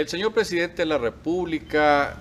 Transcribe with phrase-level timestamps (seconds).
[0.00, 2.16] El señor presidente de la República,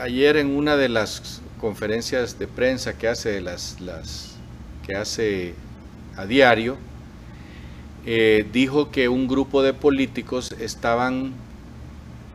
[0.00, 4.36] ayer en una de las conferencias de prensa que hace, las, las,
[4.86, 5.54] que hace
[6.16, 6.78] a diario,
[8.06, 11.34] eh, dijo que un grupo de políticos estaban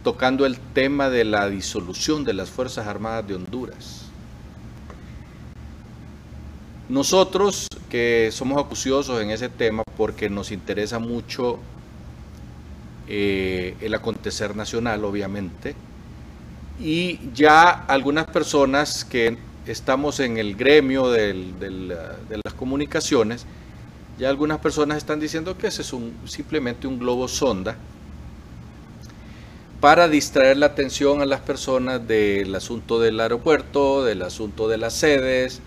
[0.03, 4.03] tocando el tema de la disolución de las Fuerzas Armadas de Honduras.
[6.87, 11.57] Nosotros que somos acuciosos en ese tema porque nos interesa mucho
[13.07, 15.75] eh, el acontecer nacional, obviamente,
[16.79, 21.33] y ya algunas personas que estamos en el gremio de
[22.43, 23.45] las comunicaciones,
[24.19, 25.93] ya algunas personas están diciendo que ese es
[26.25, 27.77] simplemente un globo sonda
[29.79, 34.93] para distraer la atención a las personas del asunto del aeropuerto, del asunto de las
[34.93, 35.61] sedes,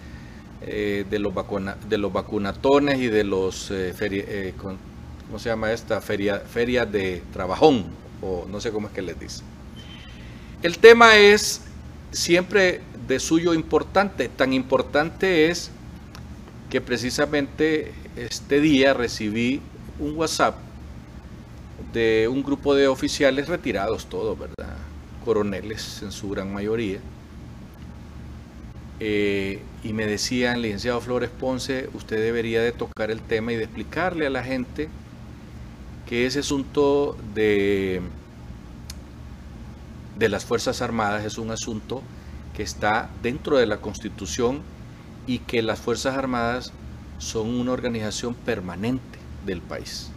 [0.63, 4.55] eh, de, los los vacunatones y de los, eh, eh,
[5.31, 6.01] ¿cómo se llama esta?
[6.01, 7.85] Feria, feria de trabajón,
[8.21, 9.45] o no sé cómo es que les dice.
[10.61, 11.61] El tema es
[12.11, 15.71] siempre de suyo importante, tan importante es
[16.69, 19.63] que precisamente este día recibí
[20.01, 20.57] un WhatsApp
[21.93, 24.79] de un grupo de oficiales retirados todos, ¿verdad?
[25.25, 26.99] Coroneles en su gran mayoría.
[28.99, 33.65] Eh, y me decían, licenciado Flores Ponce, usted debería de tocar el tema y de
[33.65, 34.89] explicarle a la gente
[36.06, 38.02] que ese asunto de,
[40.18, 42.02] de las Fuerzas Armadas es un asunto
[42.56, 44.62] que está dentro de la Constitución
[45.26, 46.73] y que las Fuerzas Armadas
[47.18, 50.10] son una organización permanente del país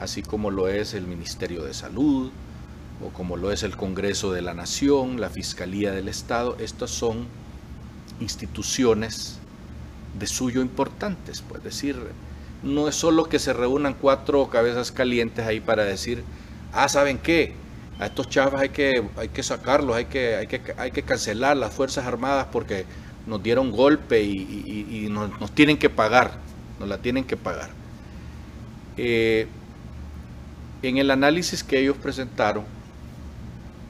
[0.00, 2.30] así como lo es el Ministerio de Salud
[3.04, 6.56] o como lo es el Congreso de la Nación, la Fiscalía del Estado.
[6.58, 7.26] Estas son
[8.18, 9.38] instituciones
[10.18, 11.96] de suyo importantes, pues decir,
[12.62, 16.24] no es solo que se reúnan cuatro cabezas calientes ahí para decir,
[16.72, 17.54] ah, ¿saben qué?
[17.98, 21.56] A estos chavos hay que, hay que sacarlos, hay que, hay, que, hay que cancelar
[21.56, 22.84] las Fuerzas Armadas porque
[23.26, 26.32] nos dieron golpe y, nos, nos, tienen que pagar,
[26.78, 27.70] nos la tienen que pagar.
[28.96, 29.46] Eh,
[30.82, 32.64] en el análisis que ellos presentaron,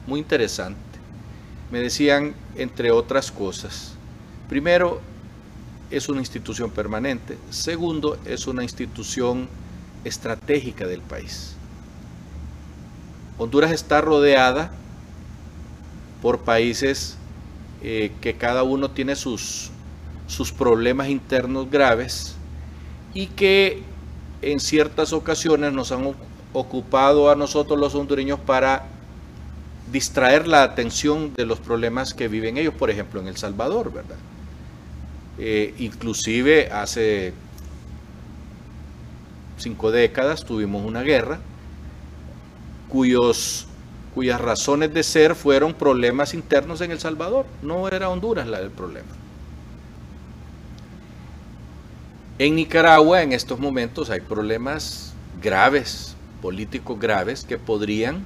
[0.07, 0.79] muy interesante,
[1.71, 3.93] me decían, entre otras cosas,
[4.49, 4.99] primero,
[5.91, 9.47] es una institución permanente, segundo, es una institución
[10.03, 11.55] estratégica del país.
[13.37, 14.71] Honduras está rodeada
[16.21, 17.17] por países
[17.83, 19.71] eh, que cada uno tiene sus,
[20.27, 22.35] sus problemas internos graves
[23.13, 23.83] y que
[24.41, 26.13] en ciertas ocasiones nos han
[26.53, 28.85] ocupado a nosotros los hondureños para
[29.91, 34.17] distraer la atención de los problemas que viven ellos, por ejemplo, en El Salvador, ¿verdad?
[35.43, 37.33] Eh, inclusive hace
[39.57, 41.39] cinco décadas tuvimos una guerra
[42.89, 43.65] cuyos,
[44.13, 48.69] cuyas razones de ser fueron problemas internos en El Salvador, no era Honduras la del
[48.69, 49.07] problema.
[52.37, 58.21] En Nicaragua en estos momentos hay problemas graves políticos graves que podrían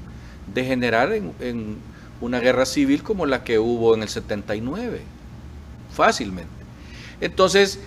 [0.53, 1.77] degenerar en,
[2.19, 5.01] una guerra civil como la que hubo en el 79,
[5.93, 6.54] fácilmente.
[7.21, 7.79] Entonces,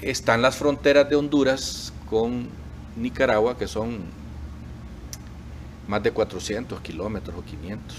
[0.00, 2.48] están las fronteras de Honduras con
[2.96, 4.00] Nicaragua, que son
[5.86, 7.96] más de 400 kilómetros o 500.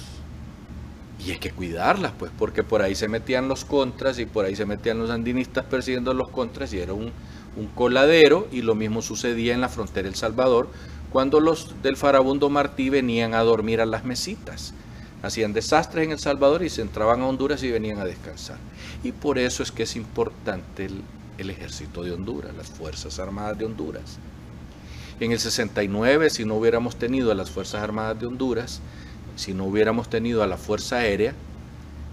[1.25, 4.55] Y hay que cuidarlas, pues, porque por ahí se metían los contras y por ahí
[4.55, 7.11] se metían los andinistas persiguiendo los contras y era un,
[7.55, 10.69] un coladero y lo mismo sucedía en la frontera El Salvador
[11.11, 14.73] cuando los del farabundo Martí venían a dormir a las mesitas.
[15.23, 18.57] Hacían desastres en El Salvador y se entraban a Honduras y venían a descansar.
[19.03, 20.89] Y por eso es que es importante
[21.37, 24.17] el, ejército de Honduras, las Fuerzas Armadas de Honduras.
[25.21, 28.81] En el 69, si no hubiéramos tenido a las Fuerzas Armadas de Honduras,
[29.37, 31.33] si no hubiéramos tenido a la Fuerza Aérea,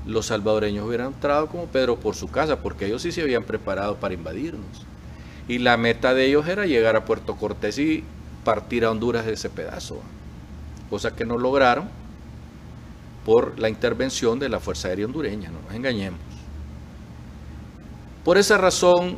[0.06, 3.96] los salvadoreños hubieran entrado como Pedro por su casa, porque ellos sí se habían preparado
[3.96, 4.87] para invadirnos.
[5.49, 8.05] Y la meta de ellos era llegar a Puerto Cortés y
[8.44, 10.00] partir a Honduras de ese pedazo,
[10.88, 12.00] cosa que no lograron
[13.25, 16.20] por la intervención de la Fuerza Aérea Hondureña, no nos engañemos.
[18.25, 19.17] Por esa razón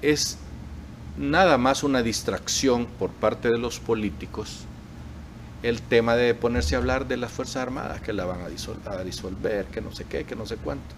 [0.00, 0.38] es
[1.16, 4.66] nada más una distracción por parte de los políticos
[5.62, 9.04] el tema de ponerse a hablar de las Fuerzas Armadas que la van a, a
[9.04, 10.94] disolver, que no sé qué, que no sé cuánto.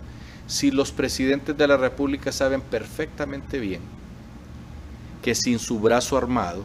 [0.46, 3.82] Si los presidentes de la República saben perfectamente bien
[5.22, 6.64] que sin su brazo armado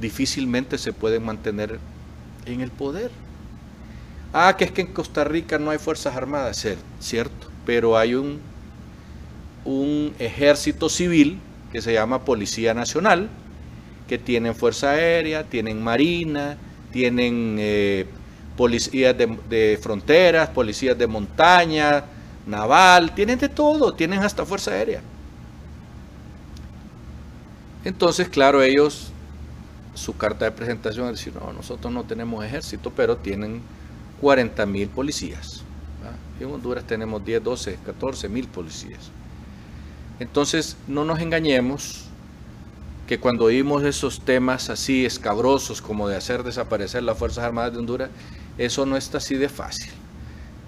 [0.00, 1.78] difícilmente se pueden mantener
[2.46, 3.10] en el poder.
[4.32, 6.66] Ah, que es que en Costa Rica no hay Fuerzas Armadas,
[7.00, 8.40] cierto, pero hay un,
[9.64, 11.40] un ejército civil
[11.72, 13.28] que se llama Policía Nacional,
[14.08, 16.56] que tienen Fuerza Aérea, tienen Marina,
[16.92, 18.06] tienen eh,
[18.56, 22.04] policías de, de, fronteras, policías de montaña,
[22.46, 25.00] naval, tienen de todo, tienen hasta fuerza aérea.
[27.84, 29.10] Entonces, claro, ellos,
[29.94, 33.62] su carta de presentación es decir, no, nosotros no tenemos ejército, pero tienen
[34.20, 35.62] 40 mil policías.
[36.40, 39.10] En Honduras tenemos 10, 12, 14 mil policías.
[40.18, 42.06] Entonces, no nos engañemos
[43.06, 47.78] que cuando oímos esos temas así escabrosos como de hacer desaparecer las Fuerzas Armadas de
[47.78, 48.10] Honduras,
[48.56, 49.90] eso no está así de fácil.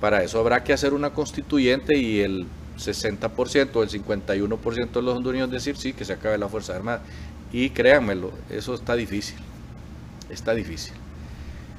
[0.01, 2.47] Para eso habrá que hacer una constituyente y el
[2.79, 7.03] 60% o el 51% de los hondureños decir sí, que se acabe la Fuerza Armada.
[7.53, 9.39] Y créanmelo, eso está difícil.
[10.29, 10.95] Está difícil.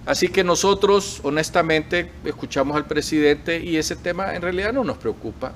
[0.05, 5.53] Así que nosotros, honestamente, escuchamos al presidente y ese tema en realidad no nos preocupa,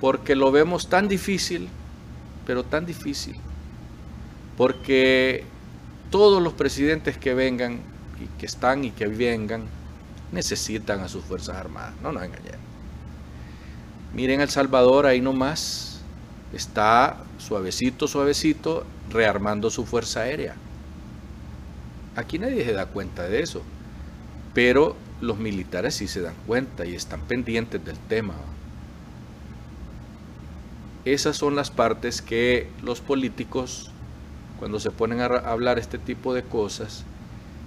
[0.00, 1.68] porque lo vemos tan difícil,
[2.44, 3.36] pero tan difícil,
[4.56, 5.44] porque
[6.10, 7.80] todos los presidentes que vengan
[8.20, 9.64] y que están y que vengan
[10.32, 12.58] necesitan a sus Fuerzas Armadas, no nos engañemos.
[14.12, 16.00] Miren El Salvador, ahí nomás
[16.52, 20.56] está suavecito, suavecito, rearmando su Fuerza Aérea
[22.16, 23.62] Aquí nadie se da cuenta de eso,
[24.54, 28.34] pero los militares sí se dan cuenta y están pendientes del tema.
[31.04, 33.90] Esas son las partes que los políticos,
[34.58, 37.04] cuando se ponen a hablar este tipo de cosas,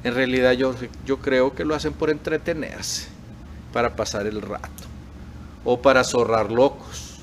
[0.04, 0.74] en realidad yo,
[1.06, 3.08] yo creo que lo hacen por entretenerse,
[3.72, 4.84] para pasar el rato,
[5.64, 7.20] o para zorrar locos,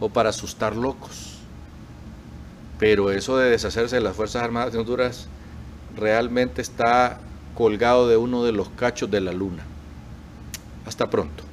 [0.00, 1.43] o para asustar locos.
[2.84, 5.26] Pero eso de deshacerse de las Fuerzas Armadas de Honduras
[5.96, 7.18] realmente está
[7.54, 9.62] colgado de uno de los cachos de la luna.
[10.84, 11.43] Hasta pronto.